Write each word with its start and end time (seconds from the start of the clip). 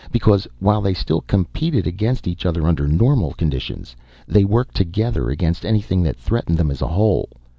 Because 0.11 0.47
while 0.57 0.81
they 0.81 0.95
still 0.95 1.21
competed 1.21 1.85
against 1.85 2.27
each 2.27 2.43
other 2.43 2.65
under 2.65 2.87
normal 2.87 3.33
conditions, 3.33 3.95
they 4.27 4.43
worked 4.43 4.73
together 4.75 5.29
against 5.29 5.63
anything 5.63 6.01
that 6.01 6.17
threatened 6.17 6.57
them 6.57 6.71
as 6.71 6.81
a 6.81 6.87
whole. 6.87 7.29